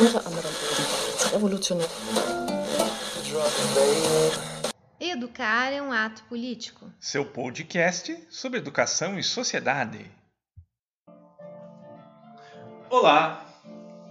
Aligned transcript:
unter 0.00 0.18
anderem 0.26 0.50
ebenfalls 0.50 1.30
revolutionär. 1.30 1.88
Educar 4.98 5.72
é 5.72 5.80
um 5.80 5.92
ato 5.92 6.24
político. 6.24 6.90
Seu 6.98 7.24
podcast 7.24 8.26
sobre 8.28 8.58
educação 8.58 9.18
e 9.18 9.22
sociedade. 9.22 10.10
Olá, 12.90 13.44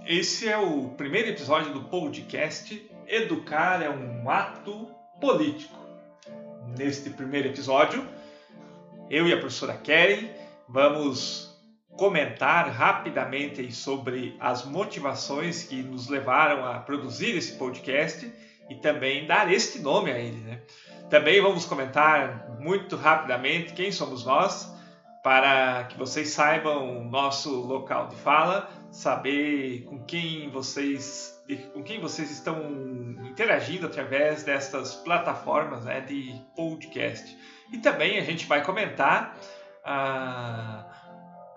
esse 0.06 0.48
é 0.48 0.58
o 0.58 0.90
primeiro 0.90 1.30
episódio 1.30 1.74
do 1.74 1.84
podcast 1.84 2.90
Educar 3.08 3.82
é 3.82 3.90
um 3.90 4.30
ato 4.30 4.90
político. 5.20 5.78
Neste 6.78 7.10
primeiro 7.10 7.50
episódio, 7.50 8.08
eu 9.10 9.28
e 9.28 9.34
a 9.34 9.38
professora 9.38 9.76
Keren 9.78 10.30
vamos 10.68 11.53
comentar 11.98 12.70
rapidamente 12.70 13.72
sobre 13.72 14.36
as 14.40 14.66
motivações 14.66 15.64
que 15.64 15.82
nos 15.84 16.08
levaram 16.08 16.66
a 16.66 16.80
produzir 16.80 17.38
esse 17.38 17.58
podcast 17.58 18.32
e 18.70 18.76
também 18.76 19.28
dar 19.28 19.52
este 19.52 19.80
nome 19.80 20.12
a 20.12 20.18
ele. 20.18 20.38
Né? 20.38 20.62
Também 21.10 21.42
vamos 21.42 21.66
comentar 21.66 22.50
muito 22.60 22.96
rapidamente 22.96 23.74
quem 23.74 23.92
somos 23.92 24.26
nós, 24.26 24.72
para 25.24 25.86
que 25.86 25.98
vocês 25.98 26.30
saibam 26.30 27.00
o 27.00 27.04
nosso 27.06 27.62
local 27.62 28.08
de 28.08 28.16
fala, 28.18 28.70
saber 28.92 29.84
com 29.86 30.04
quem 30.04 30.50
vocês 30.50 31.32
com 31.74 31.84
quem 31.84 32.00
vocês 32.00 32.32
estão 32.32 32.58
interagindo 33.26 33.86
através 33.86 34.44
destas 34.44 34.96
plataformas 34.96 35.84
né, 35.84 36.00
de 36.00 36.34
podcast. 36.56 37.38
E 37.72 37.80
também 37.80 38.18
a 38.18 38.24
gente 38.24 38.46
vai 38.46 38.64
comentar 38.64 39.38
a, 39.84 40.86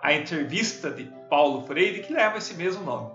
a 0.00 0.14
entrevista 0.14 0.90
de 0.90 1.04
Paulo 1.28 1.66
Freire, 1.66 2.02
que 2.02 2.12
leva 2.12 2.38
esse 2.38 2.54
mesmo 2.54 2.84
nome. 2.84 3.10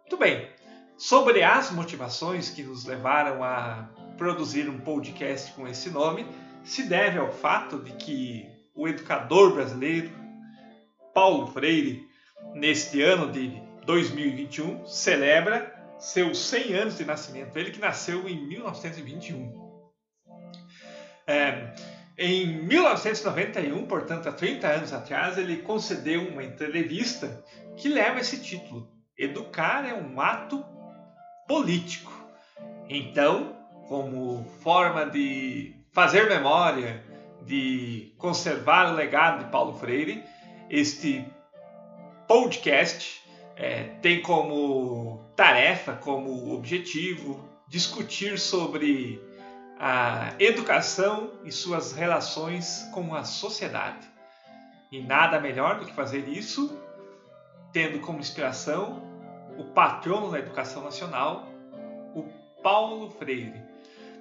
Muito 0.00 0.16
bem, 0.16 0.48
sobre 0.96 1.42
as 1.42 1.70
motivações 1.70 2.50
que 2.50 2.62
nos 2.62 2.84
levaram 2.84 3.42
a 3.42 3.88
produzir 4.16 4.68
um 4.68 4.78
podcast 4.78 5.52
com 5.52 5.66
esse 5.68 5.90
nome, 5.90 6.26
se 6.64 6.84
deve 6.84 7.18
ao 7.18 7.30
fato 7.30 7.78
de 7.78 7.92
que 7.92 8.48
o 8.74 8.88
educador 8.88 9.54
brasileiro 9.54 10.10
Paulo 11.14 11.46
Freire, 11.46 12.06
neste 12.54 13.02
ano 13.02 13.30
de 13.30 13.60
2021, 13.84 14.86
celebra 14.86 15.74
seus 15.98 16.38
100 16.38 16.74
anos 16.74 16.98
de 16.98 17.04
nascimento. 17.04 17.56
Ele 17.56 17.70
que 17.70 17.80
nasceu 17.80 18.28
em 18.28 18.46
1921. 18.46 19.66
É, 21.26 21.74
em 22.18 22.62
1991, 22.62 23.86
portanto, 23.86 24.28
há 24.28 24.32
30 24.32 24.66
anos 24.66 24.92
atrás, 24.92 25.36
ele 25.36 25.58
concedeu 25.58 26.22
uma 26.28 26.42
entrevista 26.42 27.44
que 27.76 27.88
leva 27.88 28.20
esse 28.20 28.40
título: 28.40 28.88
Educar 29.18 29.86
é 29.86 29.94
um 29.94 30.20
ato 30.20 30.64
político. 31.46 32.12
Então, 32.88 33.56
como 33.88 34.44
forma 34.62 35.06
de 35.06 35.74
fazer 35.92 36.28
memória, 36.28 37.04
de 37.44 38.14
conservar 38.18 38.92
o 38.92 38.96
legado 38.96 39.44
de 39.44 39.50
Paulo 39.50 39.74
Freire, 39.74 40.24
este 40.70 41.24
podcast 42.26 43.20
é, 43.56 43.84
tem 44.00 44.22
como 44.22 45.24
tarefa, 45.36 45.92
como 45.94 46.54
objetivo, 46.54 47.46
discutir 47.68 48.38
sobre 48.38 49.20
a 49.78 50.34
educação 50.38 51.32
e 51.44 51.52
suas 51.52 51.92
relações 51.92 52.88
com 52.92 53.14
a 53.14 53.24
sociedade. 53.24 54.06
E 54.90 55.02
nada 55.02 55.40
melhor 55.40 55.78
do 55.78 55.86
que 55.86 55.92
fazer 55.92 56.28
isso 56.28 56.80
tendo 57.72 58.00
como 58.00 58.20
inspiração 58.20 59.02
o 59.58 59.64
patrono 59.64 60.30
da 60.30 60.38
educação 60.38 60.82
nacional, 60.82 61.46
o 62.14 62.22
Paulo 62.62 63.10
Freire. 63.10 63.62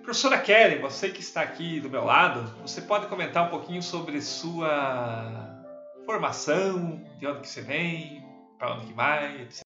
Professora 0.02 0.39
Keren, 0.39 0.80
você 0.80 1.09
que 1.09 1.22
está 1.22 1.42
aqui 1.42 1.80
do 1.80 1.90
meu 1.90 2.06
lado, 2.06 2.44
você 2.62 2.81
pode 2.81 3.07
comentar 3.07 3.47
um 3.47 3.50
pouquinho 3.50 3.81
sobre 3.81 4.22
sua 4.22 5.63
formação, 6.06 7.03
de 7.18 7.28
onde 7.28 7.41
que 7.41 7.50
você 7.50 7.62
vem, 7.62 8.24
para 8.57 8.75
onde 8.75 8.88
que 8.88 8.94
vai, 8.94 9.41
etc. 9.41 9.63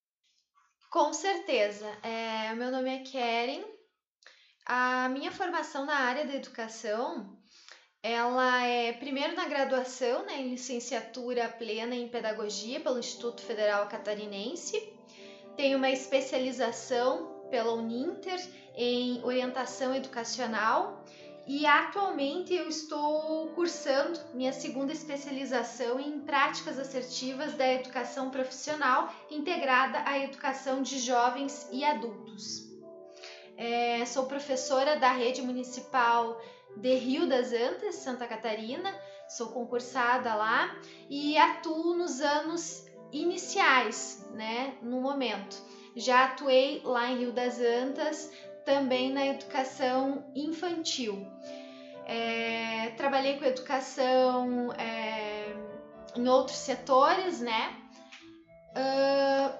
Com 0.89 1.13
certeza. 1.13 1.87
É, 2.01 2.53
meu 2.55 2.71
nome 2.71 2.89
é 2.89 2.99
Keren. 2.99 3.78
A 4.71 5.09
minha 5.09 5.31
formação 5.31 5.83
na 5.83 5.95
área 5.95 6.23
da 6.23 6.35
educação, 6.35 7.25
ela 8.03 8.61
é 8.61 8.93
primeiro 8.93 9.33
na 9.33 9.47
graduação, 9.47 10.27
né, 10.27 10.41
em 10.41 10.51
licenciatura 10.51 11.49
plena 11.49 11.95
em 11.95 12.07
pedagogia 12.07 12.79
pelo 12.79 12.99
Instituto 12.99 13.41
Federal 13.41 13.87
Catarinense. 13.87 14.79
Tenho 15.57 15.79
uma 15.79 15.89
especialização 15.89 17.47
pela 17.49 17.73
Uninter 17.73 18.39
em 18.75 19.19
orientação 19.23 19.95
educacional 19.95 21.03
e 21.47 21.65
atualmente 21.65 22.53
eu 22.53 22.67
estou 22.67 23.47
cursando 23.55 24.19
minha 24.35 24.53
segunda 24.53 24.91
especialização 24.91 25.99
em 25.99 26.19
práticas 26.19 26.77
assertivas 26.77 27.55
da 27.55 27.67
educação 27.73 28.29
profissional 28.29 29.11
integrada 29.31 30.03
à 30.05 30.19
educação 30.19 30.83
de 30.83 30.99
jovens 30.99 31.67
e 31.71 31.83
adultos. 31.83 32.68
É, 33.61 34.05
sou 34.05 34.23
professora 34.23 34.95
da 34.95 35.11
rede 35.11 35.41
municipal 35.41 36.41
de 36.77 36.95
Rio 36.95 37.27
das 37.27 37.51
Antas, 37.51 37.95
Santa 37.95 38.25
Catarina, 38.25 38.89
sou 39.27 39.49
concursada 39.49 40.33
lá 40.33 40.73
e 41.09 41.37
atuo 41.37 41.93
nos 41.93 42.21
anos 42.21 42.85
iniciais, 43.11 44.25
né, 44.31 44.77
no 44.81 45.01
momento. 45.01 45.61
Já 45.93 46.23
atuei 46.23 46.81
lá 46.85 47.09
em 47.09 47.17
Rio 47.17 47.33
das 47.33 47.59
Antas 47.59 48.31
também 48.63 49.11
na 49.11 49.27
educação 49.27 50.23
infantil. 50.33 51.27
É, 52.05 52.91
trabalhei 52.95 53.37
com 53.37 53.43
educação 53.43 54.71
é, 54.77 55.53
em 56.15 56.29
outros 56.29 56.59
setores, 56.59 57.41
né? 57.41 57.75
Uh, 58.69 59.53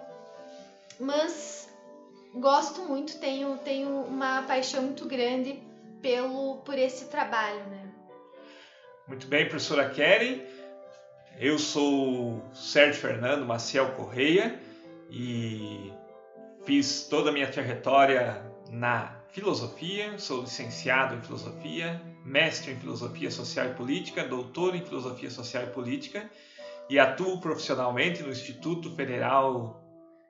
mas 1.02 1.69
gosto 2.34 2.82
muito, 2.84 3.20
tenho, 3.20 3.58
tenho 3.58 3.90
uma 4.04 4.44
paixão 4.44 4.84
muito 4.84 5.06
grande 5.06 5.60
pelo 6.02 6.58
por 6.58 6.78
esse 6.78 7.06
trabalho, 7.06 7.66
né? 7.68 7.92
Muito 9.08 9.28
bem, 9.28 9.48
professora 9.48 9.90
Keren. 9.90 10.42
Eu 11.40 11.58
sou 11.58 12.42
Sérgio 12.54 13.02
Fernando 13.02 13.46
Maciel 13.46 13.92
Correia 13.94 14.60
e 15.10 15.92
fiz 16.66 17.08
toda 17.10 17.30
a 17.30 17.34
minha 17.34 17.48
trajetória 17.48 18.44
na 18.70 19.16
filosofia, 19.32 20.18
sou 20.20 20.42
licenciado 20.42 21.16
em 21.16 21.22
filosofia, 21.22 22.02
mestre 22.26 22.72
em 22.72 22.76
filosofia 22.76 23.32
social 23.32 23.68
e 23.68 23.74
política, 23.74 24.24
doutor 24.24 24.76
em 24.76 24.84
filosofia 24.84 25.30
social 25.30 25.64
e 25.64 25.68
política 25.68 26.30
e 26.90 26.98
atuo 27.00 27.40
profissionalmente 27.40 28.24
no 28.24 28.30
Instituto 28.30 28.94
Federal 28.96 29.79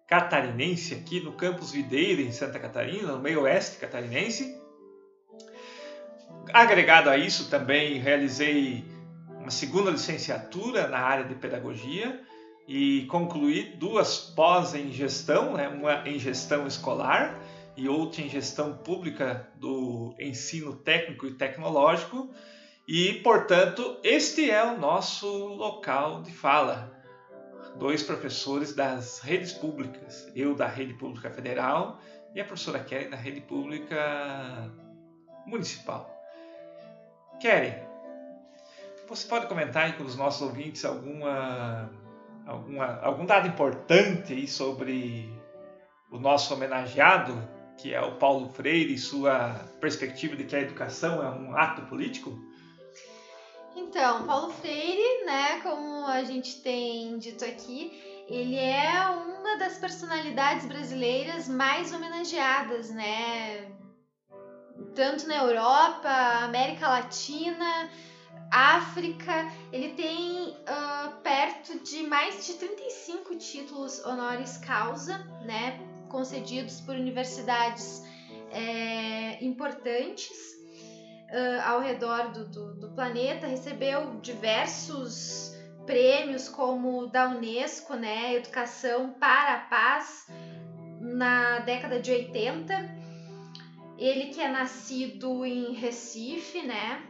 Catarinense, 0.09 0.95
aqui 0.95 1.19
no 1.19 1.33
campus 1.33 1.71
Videira, 1.71 2.19
em 2.19 2.31
Santa 2.31 2.57
Catarina, 2.57 3.11
no 3.11 3.19
meio 3.19 3.43
oeste 3.43 3.77
catarinense. 3.77 4.59
Agregado 6.51 7.11
a 7.11 7.17
isso, 7.17 7.47
também 7.47 7.99
realizei 7.99 8.83
uma 9.29 9.51
segunda 9.51 9.91
licenciatura 9.91 10.87
na 10.87 10.97
área 10.97 11.25
de 11.25 11.35
pedagogia 11.35 12.19
e 12.67 13.05
concluí 13.05 13.75
duas 13.75 14.17
pós 14.17 14.73
em 14.73 14.91
gestão, 14.91 15.53
né? 15.53 15.67
uma 15.67 16.09
em 16.09 16.17
gestão 16.17 16.65
escolar 16.65 17.39
e 17.77 17.87
outra 17.87 18.23
em 18.23 18.29
gestão 18.29 18.77
pública 18.77 19.47
do 19.57 20.15
ensino 20.19 20.75
técnico 20.75 21.27
e 21.27 21.35
tecnológico. 21.35 22.31
E, 22.87 23.13
portanto, 23.21 23.99
este 24.03 24.49
é 24.49 24.63
o 24.63 24.75
nosso 24.75 25.27
local 25.27 26.23
de 26.23 26.31
fala. 26.31 26.98
Dois 27.79 28.03
professores 28.03 28.73
das 28.75 29.19
redes 29.19 29.53
públicas, 29.53 30.29
eu 30.35 30.53
da 30.53 30.67
Rede 30.67 30.93
Pública 30.95 31.29
Federal 31.29 31.97
e 32.35 32.41
a 32.41 32.43
professora 32.43 32.79
Kelly 32.79 33.09
da 33.09 33.15
Rede 33.15 33.39
Pública 33.39 34.69
Municipal. 35.47 36.13
Kelly, 37.39 37.73
você 39.07 39.25
pode 39.27 39.47
comentar 39.47 39.85
aí 39.85 39.93
com 39.93 40.03
os 40.03 40.17
nossos 40.17 40.41
ouvintes 40.41 40.83
alguma, 40.83 41.89
alguma, 42.45 42.99
algum 43.01 43.25
dado 43.25 43.47
importante 43.47 44.33
aí 44.33 44.45
sobre 44.45 45.33
o 46.11 46.19
nosso 46.19 46.53
homenageado 46.53 47.33
que 47.77 47.93
é 47.93 48.01
o 48.01 48.17
Paulo 48.17 48.49
Freire 48.49 48.93
e 48.93 48.97
sua 48.97 49.53
perspectiva 49.79 50.35
de 50.35 50.43
que 50.43 50.55
a 50.55 50.59
educação 50.59 51.23
é 51.23 51.29
um 51.29 51.55
ato 51.55 51.83
político? 51.83 52.37
Então, 53.81 54.25
Paulo 54.25 54.51
Freire, 54.51 55.25
né, 55.25 55.61
como 55.61 56.05
a 56.05 56.23
gente 56.23 56.61
tem 56.61 57.17
dito 57.17 57.45
aqui, 57.45 58.25
ele 58.27 58.57
é 58.57 59.09
uma 59.09 59.57
das 59.57 59.77
personalidades 59.77 60.65
brasileiras 60.65 61.47
mais 61.47 61.93
homenageadas, 61.93 62.89
né? 62.91 63.71
Tanto 64.93 65.27
na 65.27 65.37
Europa, 65.37 66.09
América 66.43 66.89
Latina, 66.89 67.89
África, 68.51 69.49
ele 69.71 69.93
tem 69.93 70.49
uh, 70.49 71.21
perto 71.23 71.79
de 71.79 72.03
mais 72.03 72.45
de 72.45 72.53
35 72.55 73.35
títulos 73.37 74.03
honoris 74.05 74.57
causa, 74.57 75.17
né? 75.45 75.79
concedidos 76.09 76.81
por 76.81 76.95
universidades 76.95 78.03
é, 78.51 79.43
importantes 79.43 80.58
uh, 81.31 81.69
ao 81.69 81.79
redor 81.79 82.31
do, 82.31 82.47
do, 82.47 82.73
do, 82.75 82.89
planeta, 82.89 83.47
recebeu 83.47 84.19
diversos 84.21 85.55
prêmios, 85.85 86.47
como 86.47 87.07
da 87.07 87.29
Unesco, 87.29 87.95
né, 87.95 88.35
Educação 88.35 89.11
para 89.19 89.55
a 89.55 89.59
Paz, 89.59 90.27
na 90.99 91.59
década 91.59 91.99
de 91.99 92.11
80. 92.11 92.99
Ele 93.97 94.27
que 94.27 94.41
é 94.41 94.47
nascido 94.47 95.45
em 95.45 95.73
Recife, 95.73 96.61
né, 96.61 97.03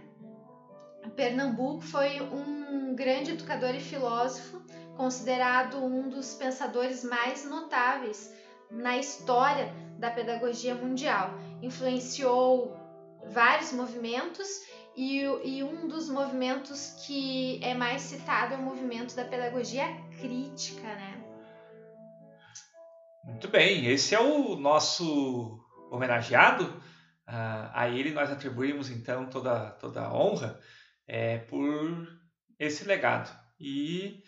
Pernambuco, 1.15 1.81
foi 1.81 2.21
um 2.21 2.95
grande 2.95 3.31
educador 3.31 3.75
e 3.75 3.79
filósofo, 3.79 4.61
considerado 4.95 5.83
um 5.83 6.07
dos 6.09 6.33
pensadores 6.33 7.03
mais 7.03 7.43
notáveis 7.43 8.33
na 8.71 8.97
história 8.97 9.73
da 9.97 10.09
pedagogia 10.09 10.75
mundial. 10.75 11.31
Influenciou 11.61 12.73
vários 13.27 13.71
movimentos 13.71 14.47
e, 14.95 15.21
e, 15.43 15.63
um 15.63 15.87
dos 15.87 16.09
movimentos 16.09 17.03
que 17.05 17.63
é 17.63 17.73
mais 17.73 18.01
citado 18.01 18.53
é 18.53 18.57
o 18.57 18.61
movimento 18.61 19.15
da 19.15 19.23
pedagogia 19.23 19.85
crítica, 20.19 20.81
né? 20.81 21.23
Muito 23.23 23.47
bem, 23.47 23.85
esse 23.85 24.15
é 24.15 24.19
o 24.19 24.55
nosso 24.55 25.59
homenageado. 25.91 26.65
Uh, 27.27 27.69
a 27.73 27.87
ele 27.87 28.11
nós 28.11 28.31
atribuímos 28.31 28.89
então 28.89 29.27
toda, 29.27 29.69
toda 29.71 30.01
a 30.01 30.13
honra 30.13 30.59
é, 31.07 31.37
por 31.37 32.07
esse 32.57 32.85
legado. 32.85 33.29
E 33.59 34.23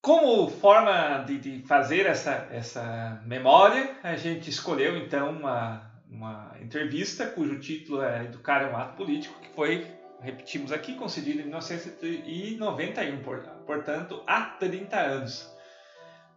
como 0.00 0.48
forma 0.48 1.24
de, 1.26 1.38
de, 1.38 1.66
fazer 1.66 2.06
essa, 2.06 2.48
essa 2.50 3.22
memória, 3.26 3.98
a 4.02 4.16
gente 4.16 4.48
escolheu 4.48 4.96
então 4.96 5.30
uma, 5.30 5.87
uma 6.10 6.56
entrevista 6.60 7.26
cujo 7.26 7.58
título 7.58 8.02
é 8.02 8.24
Educar 8.24 8.62
é 8.62 8.70
um 8.70 8.76
Ato 8.76 8.96
Político, 8.96 9.38
que 9.40 9.48
foi, 9.50 9.86
repetimos 10.20 10.72
aqui, 10.72 10.94
concedido 10.94 11.40
em 11.40 11.44
1991, 11.44 13.64
portanto, 13.64 14.22
há 14.26 14.42
30 14.42 14.96
anos. 14.96 15.56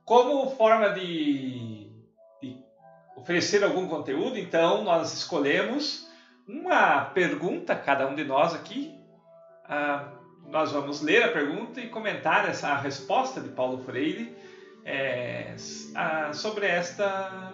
Como 0.04 0.50
forma 0.52 0.90
de, 0.90 1.90
de 2.42 2.58
oferecer 3.16 3.64
algum 3.64 3.88
conteúdo, 3.88 4.38
então, 4.38 4.84
nós 4.84 5.14
escolhemos 5.14 6.08
uma 6.48 7.06
pergunta, 7.06 7.76
cada 7.76 8.08
um 8.08 8.16
de 8.16 8.24
nós 8.24 8.54
aqui. 8.54 8.96
Ah, 9.66 10.12
nós 10.48 10.72
vamos 10.72 11.02
ler 11.02 11.24
a 11.24 11.32
pergunta 11.32 11.80
e 11.80 11.88
comentar 11.88 12.50
essa 12.50 12.76
resposta 12.76 13.40
de 13.40 13.50
Paulo 13.50 13.84
Freire 13.86 14.36
é, 14.84 15.56
sobre 16.34 16.66
esta 16.66 17.54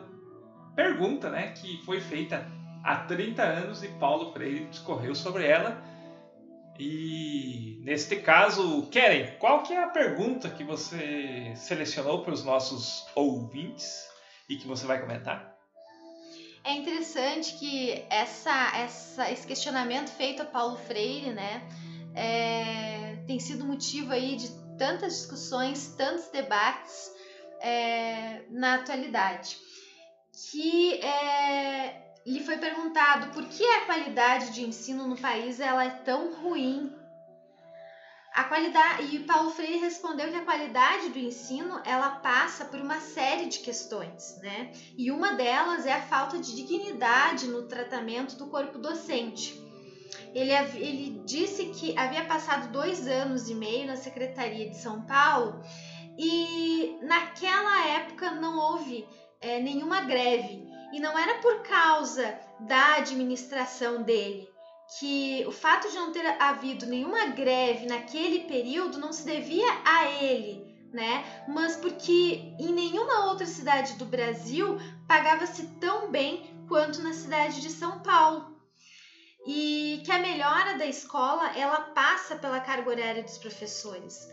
pergunta 0.78 1.32
né, 1.32 1.54
que 1.54 1.82
foi 1.84 2.00
feita 2.00 2.48
há 2.84 2.98
30 2.98 3.42
anos 3.42 3.84
e 3.84 3.88
Paulo 3.88 4.32
Freire 4.32 4.66
discorreu 4.66 5.16
sobre 5.16 5.44
ela. 5.44 5.84
E 6.80 7.82
neste 7.84 8.18
caso, 8.18 8.88
Keren, 8.92 9.40
qual 9.40 9.64
que 9.64 9.74
é 9.74 9.84
a 9.84 9.88
pergunta 9.88 10.48
que 10.52 10.64
você 10.64 11.52
selecionou 11.56 12.24
para 12.24 12.32
os 12.32 12.46
nossos 12.46 13.04
ouvintes 13.16 14.08
e 14.48 14.56
que 14.56 14.68
você 14.68 14.86
vai 14.86 15.02
comentar? 15.02 15.58
É 16.64 16.74
interessante 16.74 17.56
que 17.56 18.06
essa, 18.12 18.78
essa, 18.78 19.32
esse 19.32 19.48
questionamento 19.48 20.12
feito 20.12 20.44
a 20.44 20.46
Paulo 20.46 20.78
Freire, 20.78 21.32
né, 21.32 21.68
é, 22.14 23.16
tem 23.26 23.40
sido 23.40 23.66
motivo 23.66 24.12
aí 24.12 24.36
de 24.36 24.50
tantas 24.78 25.14
discussões, 25.14 25.96
tantos 25.98 26.28
debates 26.30 27.12
é, 27.62 28.44
na 28.52 28.76
atualidade. 28.76 29.58
Que 30.52 30.94
é, 31.02 32.14
lhe 32.26 32.44
foi 32.44 32.58
perguntado 32.58 33.34
por 33.34 33.46
que 33.46 33.64
a 33.64 33.86
qualidade 33.86 34.52
de 34.52 34.64
ensino 34.66 35.08
no 35.08 35.18
país 35.18 35.60
ela 35.60 35.84
é 35.84 35.90
tão 35.90 36.34
ruim. 36.34 36.94
A 38.34 38.44
qualidade 38.44 39.16
e 39.16 39.20
Paulo 39.24 39.50
Freire 39.50 39.80
respondeu 39.80 40.30
que 40.30 40.36
a 40.36 40.46
qualidade 40.46 41.10
do 41.10 41.18
ensino 41.18 41.82
ela 41.84 42.12
passa 42.12 42.66
por 42.66 42.80
uma 42.80 43.00
série 43.00 43.48
de 43.48 43.60
questões, 43.60 44.38
né? 44.44 44.72
E 44.96 45.10
uma 45.10 45.34
delas 45.34 45.88
é 45.88 45.94
a 45.94 46.04
falta 46.04 46.38
de 46.38 46.56
dignidade 46.56 47.48
no 47.48 47.68
tratamento 47.68 48.36
do 48.36 48.46
corpo 48.46 48.78
docente. 48.78 49.60
Ele, 50.36 50.52
ele 50.76 51.24
disse 51.26 51.66
que 51.68 51.98
havia 51.98 52.26
passado 52.26 52.72
dois 52.72 53.08
anos 53.08 53.50
e 53.50 53.56
meio 53.56 53.88
na 53.88 53.96
Secretaria 53.96 54.70
de 54.70 54.78
São 54.78 55.02
Paulo 55.02 55.64
e 56.18 57.00
naquela 57.02 57.88
época 57.88 58.32
não 58.32 58.58
houve 58.58 59.08
é, 59.42 59.60
nenhuma 59.60 60.02
greve 60.02 60.68
e 60.92 61.00
não 61.00 61.18
era 61.18 61.36
por 61.40 61.62
causa 61.64 62.38
da 62.60 62.96
administração 62.96 64.04
dele, 64.04 64.50
que 65.00 65.44
o 65.48 65.52
fato 65.52 65.90
de 65.90 65.96
não 65.96 66.12
ter 66.12 66.26
havido 66.42 66.86
nenhuma 66.86 67.28
greve 67.28 67.86
naquele 67.86 68.46
período 68.46 68.98
não 68.98 69.12
se 69.12 69.26
devia 69.26 69.68
a 69.86 70.10
ele, 70.10 70.66
né? 70.94 71.44
Mas 71.48 71.76
porque 71.76 72.56
em 72.60 72.74
nenhuma 72.74 73.26
outra 73.26 73.46
cidade 73.46 73.94
do 73.94 74.06
Brasil 74.06 74.78
pagava-se 75.08 75.68
tão 75.80 76.10
bem 76.10 76.66
quanto 76.68 77.02
na 77.02 77.14
cidade 77.14 77.62
de 77.62 77.70
São 77.70 78.00
Paulo. 78.00 78.56
E 79.46 80.02
que 80.04 80.12
a 80.12 80.20
melhora 80.20 80.78
da 80.78 80.86
escola 80.86 81.58
ela 81.58 81.80
passa 81.80 82.36
pela 82.36 82.60
carga 82.60 82.90
horária 82.90 83.24
dos 83.24 83.38
professores. 83.38 84.28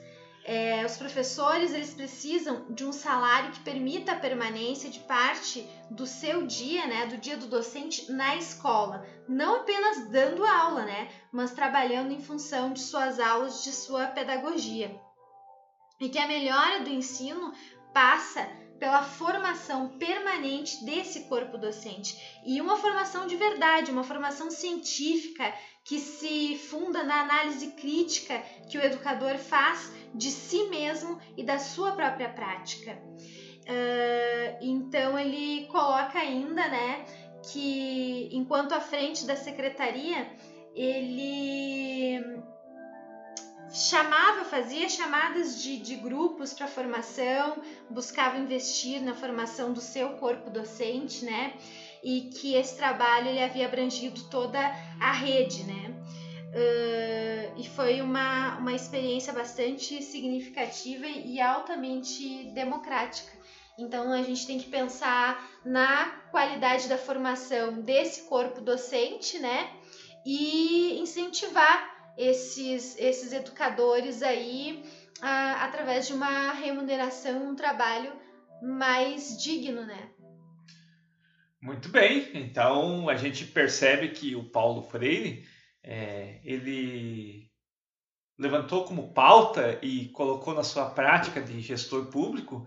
É, 0.46 0.84
os 0.84 0.98
professores 0.98 1.72
eles 1.72 1.94
precisam 1.94 2.66
de 2.68 2.84
um 2.84 2.92
salário 2.92 3.50
que 3.50 3.60
permita 3.60 4.12
a 4.12 4.20
permanência 4.20 4.90
de 4.90 5.00
parte 5.00 5.66
do 5.90 6.06
seu 6.06 6.46
dia, 6.46 6.86
né, 6.86 7.06
do 7.06 7.16
dia 7.16 7.38
do 7.38 7.46
docente 7.46 8.12
na 8.12 8.36
escola, 8.36 9.06
não 9.26 9.56
apenas 9.56 10.10
dando 10.10 10.44
aula, 10.44 10.84
né, 10.84 11.08
mas 11.32 11.52
trabalhando 11.52 12.12
em 12.12 12.20
função 12.20 12.74
de 12.74 12.80
suas 12.80 13.18
aulas, 13.18 13.64
de 13.64 13.72
sua 13.72 14.06
pedagogia. 14.08 14.94
E 15.98 16.10
que 16.10 16.18
a 16.18 16.26
melhora 16.26 16.80
do 16.80 16.90
ensino 16.90 17.50
passa 17.94 18.46
pela 18.78 19.02
formação 19.02 19.96
permanente 19.98 20.84
desse 20.84 21.20
corpo 21.20 21.56
docente 21.56 22.14
e 22.44 22.60
uma 22.60 22.76
formação 22.76 23.26
de 23.26 23.36
verdade, 23.36 23.90
uma 23.90 24.04
formação 24.04 24.50
científica 24.50 25.54
que 25.84 25.98
se 25.98 26.56
funda 26.68 27.02
na 27.02 27.20
análise 27.20 27.68
crítica 27.68 28.40
que 28.68 28.76
o 28.76 28.82
educador 28.82 29.38
faz 29.38 29.90
de 30.14 30.30
si 30.30 30.68
mesmo 30.68 31.18
e 31.36 31.42
da 31.42 31.58
sua 31.58 31.92
própria 31.92 32.28
prática. 32.28 32.98
Uh, 33.64 34.58
então 34.60 35.18
ele 35.18 35.66
coloca 35.66 36.18
ainda, 36.18 36.68
né, 36.68 37.04
que 37.50 38.28
enquanto 38.32 38.72
à 38.72 38.80
frente 38.80 39.26
da 39.26 39.36
secretaria 39.36 40.30
ele 40.74 42.42
chamava, 43.74 44.44
fazia 44.44 44.88
chamadas 44.88 45.60
de, 45.62 45.78
de 45.78 45.96
grupos 45.96 46.52
para 46.52 46.68
formação, 46.68 47.60
buscava 47.90 48.38
investir 48.38 49.02
na 49.02 49.14
formação 49.14 49.72
do 49.72 49.80
seu 49.80 50.10
corpo 50.10 50.48
docente, 50.48 51.24
né? 51.24 51.54
E 52.02 52.30
que 52.30 52.54
esse 52.54 52.76
trabalho 52.76 53.28
ele 53.28 53.42
havia 53.42 53.66
abrangido 53.66 54.28
toda 54.28 54.60
a 55.00 55.12
rede, 55.12 55.64
né? 55.64 55.93
Uh, 56.54 57.58
e 57.58 57.68
foi 57.70 58.00
uma, 58.00 58.58
uma 58.58 58.72
experiência 58.72 59.32
bastante 59.32 60.00
significativa 60.00 61.04
e 61.04 61.40
altamente 61.40 62.44
democrática. 62.54 63.32
Então 63.76 64.12
a 64.12 64.22
gente 64.22 64.46
tem 64.46 64.58
que 64.58 64.68
pensar 64.68 65.50
na 65.64 66.06
qualidade 66.30 66.88
da 66.88 66.96
formação 66.96 67.82
desse 67.82 68.28
corpo 68.28 68.60
docente, 68.60 69.38
né? 69.40 69.68
E 70.24 70.96
incentivar 71.00 72.14
esses, 72.16 72.96
esses 72.98 73.32
educadores 73.32 74.22
aí 74.22 74.84
a, 75.20 75.64
através 75.64 76.06
de 76.06 76.12
uma 76.12 76.52
remuneração, 76.52 77.48
um 77.48 77.56
trabalho 77.56 78.12
mais 78.62 79.36
digno, 79.42 79.84
né? 79.84 80.08
Muito 81.60 81.88
bem, 81.88 82.30
então 82.34 83.08
a 83.08 83.16
gente 83.16 83.44
percebe 83.46 84.10
que 84.10 84.36
o 84.36 84.44
Paulo 84.44 84.82
Freire 84.82 85.44
é, 85.84 86.40
ele 86.42 87.50
levantou 88.38 88.84
como 88.84 89.12
pauta 89.12 89.78
e 89.82 90.08
colocou 90.08 90.54
na 90.54 90.64
sua 90.64 90.90
prática 90.90 91.40
de 91.40 91.60
gestor 91.60 92.06
público 92.06 92.66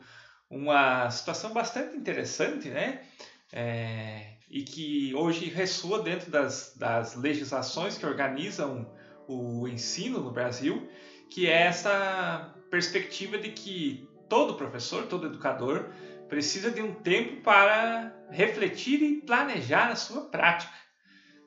uma 0.49 1.09
situação 1.09 1.51
bastante 1.51 1.97
interessante, 1.97 2.69
né? 2.69 3.03
É, 3.51 4.37
e 4.49 4.63
que 4.63 5.13
hoje 5.15 5.49
ressoa 5.49 6.01
dentro 6.03 6.31
das, 6.31 6.73
das 6.77 7.15
legislações 7.15 7.97
que 7.97 8.05
organizam 8.05 8.89
o 9.27 9.67
ensino 9.67 10.19
no 10.19 10.31
Brasil, 10.31 10.89
que 11.29 11.47
é 11.47 11.63
essa 11.63 12.53
perspectiva 12.69 13.37
de 13.37 13.51
que 13.51 14.07
todo 14.29 14.55
professor, 14.55 15.07
todo 15.07 15.27
educador 15.27 15.89
precisa 16.29 16.69
de 16.69 16.81
um 16.81 16.93
tempo 16.93 17.41
para 17.41 18.13
refletir 18.29 19.01
e 19.01 19.21
planejar 19.21 19.89
a 19.89 19.95
sua 19.95 20.29
prática. 20.29 20.86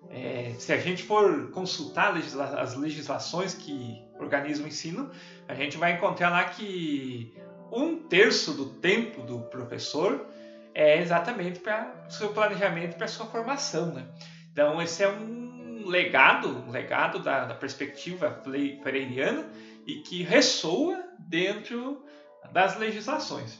É, 0.09 0.55
se 0.59 0.73
a 0.73 0.79
gente 0.79 1.03
for 1.03 1.51
consultar 1.51 2.15
legisla 2.15 2.61
as 2.61 2.75
legislações 2.75 3.55
que 3.55 4.03
organizam 4.19 4.65
o 4.65 4.69
ensino, 4.69 5.11
a 5.47 5.55
gente 5.55 5.77
vai 5.77 5.93
encontrar 5.93 6.31
lá 6.31 6.45
que 6.45 7.35
um 7.71 7.97
terço 7.97 8.53
do 8.53 8.67
tempo 8.67 9.23
do 9.23 9.41
professor 9.43 10.27
é 10.75 11.01
exatamente 11.01 11.61
para 11.61 12.07
seu 12.09 12.33
planejamento, 12.33 12.97
para 12.97 13.07
sua 13.07 13.27
formação. 13.27 13.95
Né? 13.95 14.07
Então, 14.53 14.81
esse 14.83 15.03
é 15.03 15.09
um 15.09 15.87
legado, 15.87 16.49
um 16.49 16.71
legado 16.71 17.19
da, 17.21 17.45
da 17.45 17.55
perspectiva 17.55 18.43
freiriana 18.83 19.49
e 19.87 19.97
que 19.97 20.23
ressoa 20.23 21.03
dentro 21.19 22.05
das 22.53 22.79
legislações. 22.79 23.59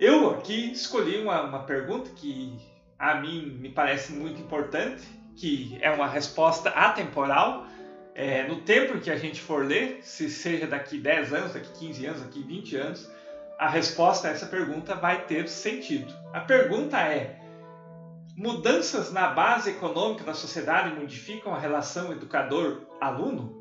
Eu 0.00 0.30
aqui 0.30 0.72
escolhi 0.72 1.20
uma, 1.20 1.42
uma 1.42 1.64
pergunta 1.64 2.10
que 2.10 2.56
a 2.98 3.14
mim 3.14 3.58
me 3.60 3.68
parece 3.68 4.12
muito 4.12 4.40
importante, 4.40 5.02
que 5.36 5.78
é 5.80 5.90
uma 5.90 6.08
resposta 6.08 6.70
atemporal. 6.70 7.66
É, 8.14 8.48
no 8.48 8.62
tempo 8.62 8.98
que 8.98 9.10
a 9.10 9.16
gente 9.16 9.40
for 9.40 9.64
ler, 9.64 10.00
se 10.02 10.28
seja 10.28 10.66
daqui 10.66 10.98
10 10.98 11.32
anos, 11.32 11.54
daqui 11.54 11.70
15 11.78 12.06
anos, 12.06 12.22
daqui 12.22 12.42
20 12.42 12.76
anos, 12.76 13.10
a 13.58 13.68
resposta 13.68 14.26
a 14.26 14.30
essa 14.32 14.46
pergunta 14.46 14.96
vai 14.96 15.24
ter 15.26 15.48
sentido. 15.48 16.12
A 16.32 16.40
pergunta 16.40 16.98
é: 16.98 17.38
mudanças 18.36 19.12
na 19.12 19.28
base 19.28 19.70
econômica 19.70 20.24
da 20.24 20.34
sociedade 20.34 20.98
modificam 20.98 21.54
a 21.54 21.58
relação 21.58 22.12
educador-aluno? 22.12 23.56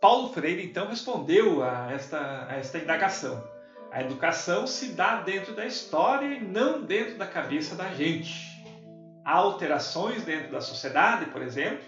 Paulo 0.00 0.28
Freire 0.34 0.62
então 0.62 0.88
respondeu 0.88 1.62
a 1.62 1.90
esta, 1.90 2.46
a 2.48 2.56
esta 2.56 2.78
indagação. 2.78 3.55
A 3.96 4.02
educação 4.02 4.66
se 4.66 4.88
dá 4.88 5.22
dentro 5.22 5.54
da 5.54 5.64
história 5.64 6.26
e 6.26 6.38
não 6.38 6.82
dentro 6.82 7.16
da 7.16 7.26
cabeça 7.26 7.74
da 7.74 7.94
gente. 7.94 8.62
Há 9.24 9.36
alterações 9.36 10.22
dentro 10.22 10.52
da 10.52 10.60
sociedade, 10.60 11.30
por 11.30 11.40
exemplo, 11.40 11.82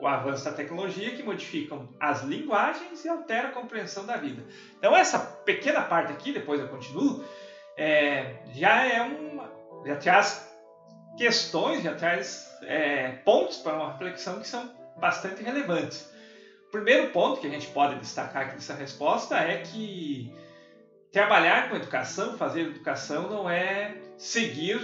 o 0.00 0.06
avanço 0.06 0.44
da 0.44 0.52
tecnologia 0.52 1.16
que 1.16 1.22
modificam 1.24 1.88
as 1.98 2.22
linguagens 2.22 3.04
e 3.04 3.08
altera 3.08 3.48
a 3.48 3.50
compreensão 3.50 4.06
da 4.06 4.16
vida. 4.16 4.44
Então 4.78 4.96
essa 4.96 5.18
pequena 5.18 5.82
parte 5.82 6.12
aqui, 6.12 6.30
depois 6.30 6.60
eu 6.60 6.68
continuo, 6.68 7.24
é, 7.76 8.36
já 8.52 8.86
é 8.86 9.02
uma, 9.02 9.50
já 9.84 9.96
traz 9.96 10.48
questões, 11.16 11.82
já 11.82 11.96
traz 11.96 12.56
é, 12.62 13.16
pontos 13.24 13.56
para 13.58 13.74
uma 13.74 13.90
reflexão 13.94 14.38
que 14.38 14.46
são 14.46 14.70
bastante 14.96 15.42
relevantes. 15.42 16.08
O 16.68 16.70
primeiro 16.70 17.10
ponto 17.10 17.40
que 17.40 17.48
a 17.48 17.50
gente 17.50 17.66
pode 17.66 17.96
destacar 17.96 18.42
aqui 18.42 18.54
nessa 18.54 18.74
resposta 18.74 19.36
é 19.36 19.62
que 19.62 20.32
trabalhar 21.12 21.68
com 21.68 21.76
educação, 21.76 22.36
fazer 22.36 22.62
educação, 22.62 23.28
não 23.28 23.48
é 23.48 23.96
seguir 24.16 24.80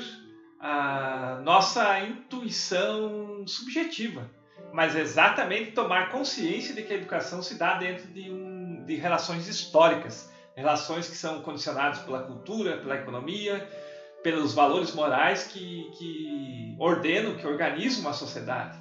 a 0.59 1.40
nossa 1.43 2.00
intuição 2.00 3.47
subjetiva, 3.47 4.31
mas 4.73 4.97
exatamente 4.97 5.73
tomar 5.73 6.11
consciência 6.11 6.75
de 6.75 6.83
que 6.83 6.93
a 6.93 6.97
educação 6.97 7.43
se 7.43 7.59
dá 7.59 7.75
dentro 7.75 8.09
de, 8.09 8.31
um, 8.31 8.85
de 8.87 8.95
relações 8.95 9.47
históricas, 9.47 10.33
relações 10.57 11.09
que 11.09 11.16
são 11.16 11.43
condicionadas 11.43 11.99
pela 11.99 12.23
cultura, 12.23 12.78
pela 12.78 12.97
economia, 12.97 13.69
pelos 14.23 14.54
valores 14.54 14.95
morais 14.95 15.43
que, 15.45 15.90
que 15.99 16.75
ordenam, 16.78 17.35
que 17.35 17.47
organizam 17.47 18.00
uma 18.00 18.14
sociedade. 18.14 18.78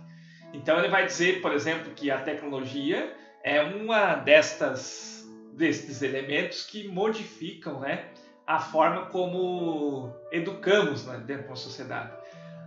Então 0.53 0.77
ele 0.79 0.87
vai 0.87 1.05
dizer, 1.05 1.41
por 1.41 1.51
exemplo, 1.51 1.91
que 1.93 2.09
a 2.09 2.21
tecnologia 2.21 3.13
é 3.43 3.61
uma 3.61 4.15
destas 4.15 5.22
destes 5.55 6.01
elementos 6.01 6.63
que 6.63 6.87
modificam 6.87 7.79
né, 7.79 8.05
a 8.45 8.59
forma 8.59 9.05
como 9.07 10.13
educamos 10.31 11.05
né, 11.05 11.21
dentro 11.25 11.43
de 11.43 11.49
uma 11.49 11.55
sociedade. 11.55 12.11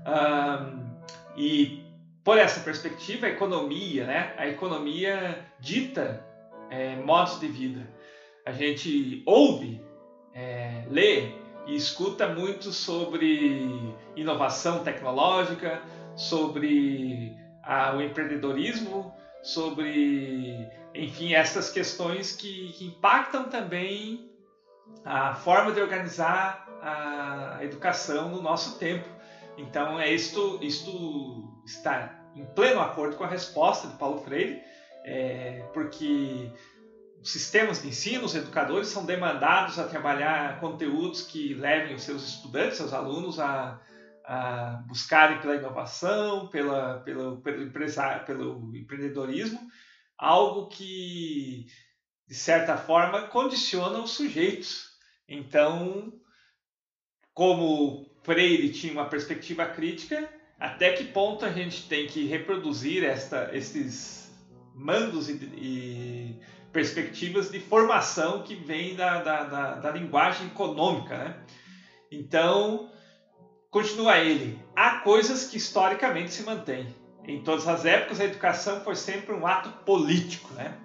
Um, 0.07 0.87
e 1.37 1.85
por 2.25 2.39
essa 2.39 2.61
perspectiva, 2.61 3.27
a 3.27 3.31
economia, 3.31 4.07
né, 4.07 4.35
a 4.37 4.49
economia 4.49 5.45
dita 5.61 6.25
é, 6.71 6.97
modos 6.97 7.39
de 7.39 7.49
vida. 7.49 7.89
A 8.45 8.53
gente 8.53 9.23
ouve, 9.27 9.81
é, 10.35 10.85
lê 10.91 11.33
e 11.67 11.77
escuta 11.77 12.29
muito 12.29 12.73
sobre 12.73 13.95
inovação 14.15 14.85
tecnológica, 14.85 15.83
sobre 16.15 17.37
a, 17.63 17.95
o 17.97 18.01
empreendedorismo, 18.01 19.15
sobre 19.43 20.69
enfim, 21.05 21.35
essas 21.35 21.71
questões 21.71 22.33
que, 22.33 22.73
que 22.73 22.87
impactam 22.87 23.45
também 23.45 24.31
a 25.05 25.35
forma 25.35 25.73
de 25.73 25.81
organizar 25.81 26.67
a 26.83 27.59
educação 27.63 28.29
no 28.31 28.43
nosso 28.43 28.79
tempo. 28.79 29.09
Então, 29.59 29.99
é 29.99 30.13
isto, 30.13 30.59
isto 30.63 31.61
está 31.65 32.21
em 32.35 32.45
pleno 32.45 32.81
acordo 32.81 33.17
com 33.17 33.25
a 33.25 33.29
resposta 33.29 33.89
de 33.89 33.97
Paulo 33.97 34.21
Freire, 34.23 34.63
é, 35.05 35.65
porque 35.73 36.53
sistemas 37.23 37.83
de 37.83 37.89
ensino, 37.89 38.25
os 38.25 38.35
educadores 38.35 38.89
são 38.89 39.05
demandados 39.05 39.79
a 39.79 39.85
trabalhar 39.85 40.61
conteúdos 40.61 41.23
que 41.23 41.55
levem 41.55 41.95
os 41.95 42.03
seus 42.03 42.27
estudantes, 42.27 42.77
seus 42.77 42.93
alunos 42.93 43.41
a, 43.41 43.81
a 44.25 44.83
buscarem 44.87 45.41
pela 45.41 45.57
inovação, 45.57 46.49
pela, 46.49 47.01
pelo, 47.01 47.39
pelo, 47.39 47.63
empresário, 47.63 48.25
pelo 48.25 48.71
empreendedorismo, 48.77 49.61
algo 50.19 50.69
que, 50.69 51.67
de 52.27 52.35
certa 52.35 52.77
forma, 52.77 53.23
condiciona 53.29 53.99
os 53.99 54.13
sujeitos. 54.13 54.91
Então, 55.29 56.13
como 57.35 58.07
Freire 58.23 58.73
tinha 58.73 58.93
uma 58.93 59.09
perspectiva 59.09 59.67
crítica, 59.67 60.29
até 60.59 60.93
que 60.93 61.05
ponto 61.05 61.45
a 61.45 61.53
gente 61.53 61.89
tem 61.89 62.07
que 62.07 62.27
reproduzir 62.27 63.05
esta, 63.05 63.51
esses 63.55 64.35
mandos 64.75 65.29
e, 65.29 65.35
e 65.57 66.41
perspectivas 66.73 67.51
de 67.51 67.61
formação 67.61 68.43
que 68.43 68.55
vem 68.55 68.95
da, 68.95 69.23
da, 69.23 69.45
da, 69.45 69.75
da 69.77 69.91
linguagem 69.91 70.47
econômica. 70.47 71.17
Né? 71.17 71.45
Então, 72.11 72.91
continua 73.71 74.19
ele, 74.19 74.59
há 74.75 75.01
coisas 75.01 75.47
que 75.47 75.57
historicamente 75.57 76.33
se 76.33 76.43
mantêm 76.43 76.95
em 77.27 77.43
todas 77.43 77.67
as 77.67 77.85
épocas, 77.85 78.21
a 78.21 78.25
educação 78.25 78.81
foi 78.83 78.95
sempre 78.95 79.35
um 79.35 79.47
ato 79.47 79.71
político. 79.85 80.55
Né? 80.55 80.77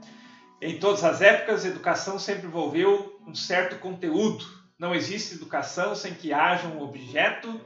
Em 0.59 0.79
todas 0.79 1.03
as 1.03 1.21
épocas, 1.21 1.65
a 1.65 1.67
educação 1.67 2.17
sempre 2.17 2.47
envolveu 2.47 3.19
um 3.27 3.35
certo 3.35 3.77
conteúdo. 3.77 4.43
Não 4.79 4.95
existe 4.95 5.35
educação 5.35 5.93
sem 5.93 6.15
que 6.15 6.33
haja 6.33 6.67
um 6.67 6.81
objeto 6.81 7.61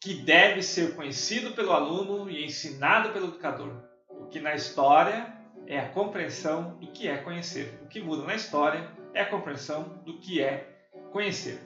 que 0.00 0.14
deve 0.14 0.62
ser 0.62 0.94
conhecido 0.94 1.50
pelo 1.52 1.72
aluno 1.72 2.30
e 2.30 2.44
ensinado 2.44 3.10
pelo 3.10 3.26
educador. 3.26 3.72
O 4.08 4.26
que 4.26 4.38
na 4.38 4.54
história 4.54 5.34
é 5.66 5.80
a 5.80 5.88
compreensão 5.88 6.78
do 6.78 6.86
que 6.92 7.08
é 7.08 7.16
conhecer. 7.16 7.80
O 7.82 7.88
que 7.88 8.00
muda 8.00 8.22
na 8.22 8.36
história 8.36 8.88
é 9.12 9.22
a 9.22 9.26
compreensão 9.26 10.00
do 10.04 10.18
que 10.20 10.40
é 10.40 10.68
conhecer. 11.10 11.58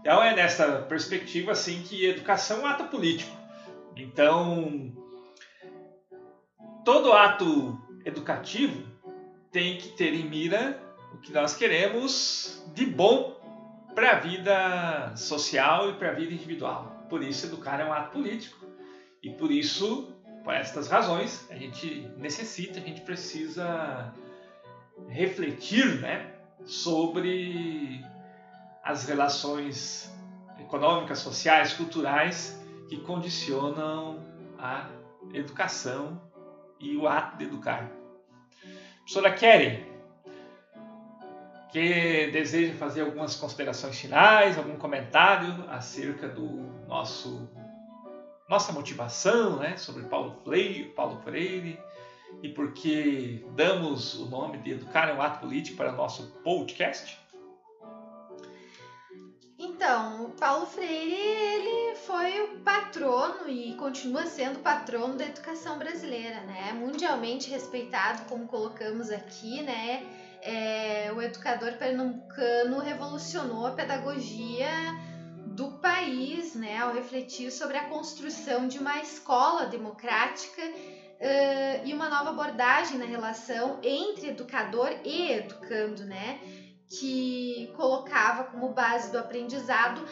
Então 0.00 0.22
é 0.22 0.34
nessa 0.34 0.82
perspectiva 0.82 1.52
assim 1.52 1.82
que 1.82 2.06
educação 2.06 2.60
é 2.60 2.62
um 2.62 2.66
ato 2.66 2.84
político. 2.84 3.36
Então 3.94 5.01
todo 6.84 7.12
ato 7.12 7.80
educativo 8.04 8.86
tem 9.50 9.78
que 9.78 9.88
ter 9.90 10.14
em 10.14 10.28
mira 10.28 10.82
o 11.12 11.18
que 11.18 11.32
nós 11.32 11.54
queremos 11.54 12.64
de 12.74 12.86
bom 12.86 13.40
para 13.94 14.12
a 14.12 14.18
vida 14.18 15.14
social 15.16 15.90
e 15.90 15.94
para 15.94 16.10
a 16.10 16.12
vida 16.12 16.32
individual. 16.32 17.06
Por 17.08 17.22
isso, 17.22 17.46
educar 17.46 17.80
é 17.80 17.84
um 17.84 17.92
ato 17.92 18.12
político. 18.12 18.64
E 19.22 19.30
por 19.30 19.50
isso, 19.50 20.14
por 20.42 20.54
estas 20.54 20.88
razões, 20.88 21.46
a 21.50 21.54
gente 21.54 22.08
necessita, 22.16 22.80
a 22.80 22.82
gente 22.82 23.02
precisa 23.02 24.12
refletir 25.08 26.00
né, 26.00 26.32
sobre 26.64 28.02
as 28.82 29.04
relações 29.04 30.10
econômicas, 30.58 31.18
sociais, 31.18 31.74
culturais 31.74 32.58
que 32.88 32.96
condicionam 32.98 34.24
a 34.58 34.88
educação 35.34 36.31
e 36.82 36.96
o 36.96 37.06
ato 37.06 37.38
de 37.38 37.44
educar. 37.44 37.88
Professora 38.98 39.32
Kelly, 39.32 39.86
que 41.70 42.30
deseja 42.30 42.74
fazer 42.74 43.02
algumas 43.02 43.34
considerações 43.34 43.98
finais, 43.98 44.58
algum 44.58 44.76
comentário 44.76 45.64
acerca 45.70 46.28
do 46.28 46.46
nosso 46.86 47.48
nossa 48.48 48.70
motivação, 48.70 49.56
né, 49.56 49.78
sobre 49.78 50.02
Paulo 50.02 50.42
Freire, 50.44 50.84
Paulo 50.94 51.18
Freire 51.22 51.80
e 52.42 52.50
por 52.50 52.72
que 52.72 53.46
damos 53.54 54.20
o 54.20 54.26
nome 54.26 54.58
de 54.58 54.72
Educar 54.72 55.08
é 55.08 55.14
um 55.14 55.22
ato 55.22 55.40
político 55.40 55.78
para 55.78 55.92
o 55.92 55.96
nosso 55.96 56.30
podcast? 56.44 57.21
Então, 59.82 60.26
o 60.26 60.28
Paulo 60.28 60.64
Freire, 60.66 61.12
ele 61.12 61.96
foi 61.96 62.40
o 62.40 62.60
patrono 62.60 63.48
e 63.48 63.74
continua 63.74 64.26
sendo 64.26 64.60
patrono 64.60 65.16
da 65.16 65.26
educação 65.26 65.76
brasileira, 65.76 66.40
né? 66.42 66.72
Mundialmente 66.72 67.50
respeitado, 67.50 68.22
como 68.28 68.46
colocamos 68.46 69.10
aqui, 69.10 69.60
né? 69.60 70.00
É, 70.40 71.10
o 71.12 71.20
educador 71.20 71.72
pernambucano 71.78 72.78
revolucionou 72.78 73.66
a 73.66 73.72
pedagogia 73.72 74.68
do 75.48 75.68
país, 75.80 76.54
né? 76.54 76.78
Ao 76.78 76.92
refletir 76.92 77.50
sobre 77.50 77.76
a 77.76 77.82
construção 77.82 78.68
de 78.68 78.78
uma 78.78 79.00
escola 79.00 79.66
democrática 79.66 80.62
uh, 80.62 81.84
e 81.84 81.92
uma 81.92 82.08
nova 82.08 82.28
abordagem 82.30 82.98
na 82.98 83.04
relação 83.04 83.80
entre 83.82 84.28
educador 84.28 84.94
e 85.02 85.32
educando, 85.32 86.04
né? 86.04 86.38
Que 86.98 87.72
colocava 87.76 88.44
como 88.44 88.68
base 88.68 89.10
do 89.10 89.18
aprendizado 89.18 90.04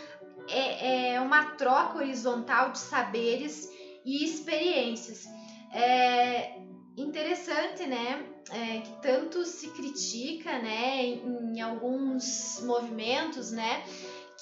é, 0.49 1.15
é 1.15 1.21
uma 1.21 1.53
troca 1.53 1.99
horizontal 1.99 2.71
de 2.71 2.79
saberes 2.79 3.69
e 4.05 4.25
experiências. 4.25 5.25
É 5.73 6.57
interessante, 6.97 7.87
né? 7.87 8.27
É, 8.51 8.81
que 8.81 9.01
tanto 9.01 9.45
se 9.47 9.69
critica, 9.69 10.59
né, 10.59 11.05
em, 11.05 11.55
em 11.55 11.61
alguns 11.61 12.61
movimentos, 12.65 13.53
né, 13.53 13.85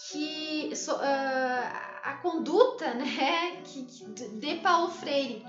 que 0.09 0.75
so, 0.75 0.93
uh, 0.93 0.99
a 2.03 2.19
conduta, 2.23 2.95
né, 2.95 3.61
que, 3.65 3.83
de 3.83 4.55
Paulo 4.63 4.89
Freire. 4.89 5.45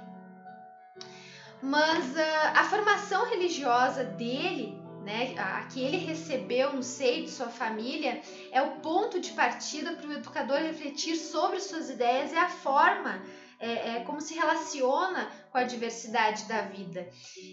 Mas 1.61 2.05
uh, 2.15 2.57
a 2.57 2.65
formação 2.65 3.29
religiosa 3.29 4.03
dele 4.03 4.78
né, 5.09 5.33
a, 5.39 5.63
que 5.63 5.83
ele 5.83 5.97
recebeu 5.97 6.71
no 6.71 6.83
seio 6.83 7.23
de 7.23 7.31
sua 7.31 7.47
família, 7.47 8.21
é 8.51 8.61
o 8.61 8.79
ponto 8.79 9.19
de 9.19 9.31
partida 9.31 9.93
para 9.93 10.07
o 10.07 10.13
educador 10.13 10.59
refletir 10.59 11.15
sobre 11.15 11.59
suas 11.59 11.89
ideias 11.89 12.31
e 12.31 12.35
a 12.37 12.47
forma 12.47 13.19
é, 13.59 13.95
é, 13.95 13.99
como 14.01 14.21
se 14.21 14.35
relaciona 14.35 15.27
com 15.51 15.57
a 15.57 15.63
diversidade 15.63 16.47
da 16.47 16.61
vida. 16.61 17.09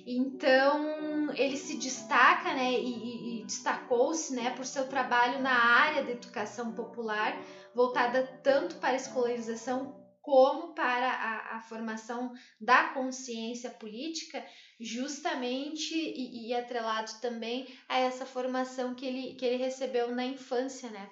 Então 0.06 1.32
ele 1.32 1.56
se 1.56 1.78
destaca, 1.78 2.52
né, 2.52 2.72
e, 2.72 3.40
e 3.40 3.44
destacou-se, 3.46 4.34
né, 4.34 4.50
por 4.50 4.66
seu 4.66 4.86
trabalho 4.86 5.40
na 5.40 5.54
área 5.54 6.04
da 6.04 6.10
educação 6.10 6.72
popular, 6.72 7.34
voltada 7.74 8.22
tanto 8.42 8.76
para 8.76 8.90
a 8.90 8.96
escolarização 8.96 10.05
como 10.26 10.74
para 10.74 11.08
a, 11.08 11.56
a 11.56 11.60
formação 11.60 12.32
da 12.60 12.88
consciência 12.88 13.70
política, 13.70 14.44
justamente 14.80 15.94
e, 15.94 16.48
e, 16.48 16.52
atrelado 16.52 17.12
também 17.20 17.64
a 17.88 18.00
essa 18.00 18.26
formação 18.26 18.92
que 18.92 19.06
ele, 19.06 19.34
que 19.36 19.44
ele 19.44 19.62
recebeu 19.62 20.12
na 20.12 20.24
infância, 20.24 20.90
né? 20.90 21.08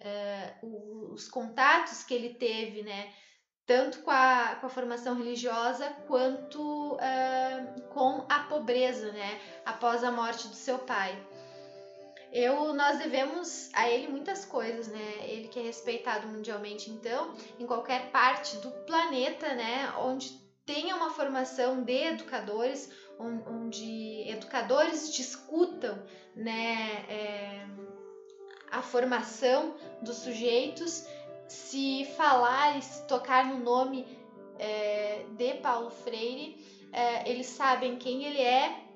Uh, 0.00 1.12
os 1.12 1.28
contatos 1.28 2.02
que 2.02 2.12
ele 2.12 2.34
teve, 2.34 2.82
né? 2.82 3.12
Tanto 3.64 4.00
com 4.00 4.10
a, 4.10 4.56
com 4.60 4.66
a 4.66 4.70
formação 4.70 5.14
religiosa 5.14 5.88
quanto 6.08 6.94
uh, 6.94 7.88
com 7.90 8.26
a 8.28 8.40
pobreza, 8.40 9.12
né? 9.12 9.40
Após 9.64 10.02
a 10.02 10.10
morte 10.10 10.48
do 10.48 10.56
seu 10.56 10.80
pai. 10.80 11.16
Eu, 12.32 12.74
nós 12.74 12.98
devemos 12.98 13.70
a 13.72 13.88
ele 13.88 14.08
muitas 14.08 14.44
coisas, 14.44 14.88
né? 14.88 15.14
Ele 15.22 15.48
que 15.48 15.58
é 15.58 15.62
respeitado 15.62 16.26
mundialmente, 16.28 16.90
então, 16.90 17.34
em 17.58 17.66
qualquer 17.66 18.10
parte 18.10 18.56
do 18.58 18.70
planeta, 18.84 19.54
né? 19.54 19.92
Onde 19.98 20.30
tenha 20.66 20.94
uma 20.96 21.10
formação 21.10 21.82
de 21.82 21.92
educadores, 21.92 22.92
onde 23.18 24.28
educadores 24.28 25.14
discutam, 25.14 26.02
né? 26.36 27.04
É, 27.08 27.66
a 28.70 28.82
formação 28.82 29.74
dos 30.02 30.16
sujeitos, 30.16 31.06
se 31.48 32.04
falar 32.16 32.76
e 32.76 32.82
se 32.82 33.06
tocar 33.06 33.46
no 33.46 33.58
nome 33.58 34.06
é, 34.58 35.24
de 35.30 35.54
Paulo 35.54 35.90
Freire, 35.90 36.62
é, 36.92 37.30
eles 37.30 37.46
sabem 37.46 37.96
quem 37.96 38.24
ele 38.24 38.40
é 38.40 38.87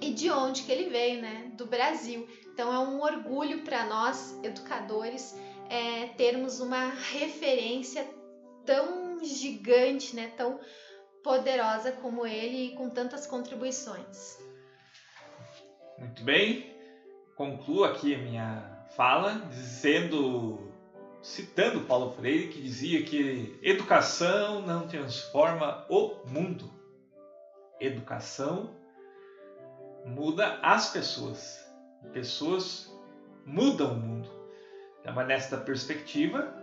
e 0.00 0.12
de 0.12 0.30
onde 0.30 0.62
que 0.62 0.72
ele 0.72 0.88
veio, 0.88 1.20
né? 1.20 1.50
Do 1.54 1.66
Brasil. 1.66 2.28
Então 2.52 2.72
é 2.72 2.78
um 2.78 3.00
orgulho 3.00 3.62
para 3.62 3.84
nós, 3.86 4.38
educadores, 4.42 5.36
é, 5.68 6.06
termos 6.16 6.60
uma 6.60 6.88
referência 6.90 8.08
tão 8.64 9.22
gigante, 9.24 10.14
né, 10.14 10.32
tão 10.36 10.60
poderosa 11.22 11.92
como 11.92 12.26
ele 12.26 12.66
e 12.66 12.76
com 12.76 12.90
tantas 12.90 13.26
contribuições. 13.26 14.38
Muito 15.98 16.22
bem, 16.22 16.74
concluo 17.36 17.84
aqui 17.84 18.14
a 18.14 18.18
minha 18.18 18.86
fala 18.96 19.46
dizendo, 19.50 20.72
citando 21.22 21.80
Paulo 21.82 22.12
Freire, 22.12 22.48
que 22.48 22.60
dizia 22.60 23.02
que 23.02 23.58
educação 23.62 24.62
não 24.62 24.86
transforma 24.86 25.86
o 25.88 26.26
mundo, 26.26 26.70
educação 27.80 28.77
muda 30.08 30.58
as 30.62 30.90
pessoas 30.90 31.66
pessoas 32.12 32.92
mudam 33.44 33.92
o 33.92 33.96
mundo. 33.96 34.28
É 35.04 35.24
nesta 35.24 35.56
perspectiva 35.56 36.54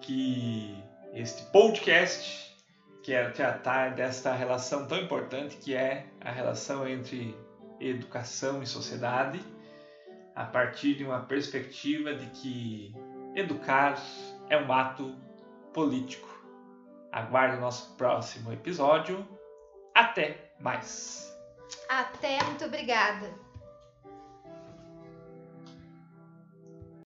que 0.00 0.76
este 1.12 1.42
podcast 1.50 2.56
quer 3.02 3.32
tratar 3.32 3.94
desta 3.94 4.32
relação 4.32 4.86
tão 4.86 4.98
importante 4.98 5.56
que 5.56 5.74
é 5.74 6.06
a 6.20 6.30
relação 6.30 6.86
entre 6.86 7.36
educação 7.80 8.62
e 8.62 8.66
sociedade, 8.66 9.40
a 10.34 10.44
partir 10.44 10.94
de 10.94 11.04
uma 11.04 11.20
perspectiva 11.20 12.14
de 12.14 12.26
que 12.26 12.94
educar 13.34 14.00
é 14.48 14.56
um 14.56 14.72
ato 14.72 15.16
político. 15.72 16.28
Aguarde 17.10 17.56
o 17.56 17.60
nosso 17.60 17.96
próximo 17.96 18.52
episódio. 18.52 19.26
Até 19.94 20.52
mais! 20.60 21.29
Até, 21.88 22.42
muito 22.44 22.64
obrigada! 22.64 23.49